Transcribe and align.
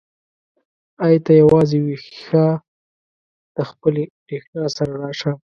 ای 1.03 1.15
ته 1.25 1.31
یوازې 1.41 1.77
ويښه 1.81 2.45
د 3.55 3.57
خپلې 3.69 4.03
برېښنا 4.25 4.65
سره 4.77 4.93
راشه. 5.03 5.31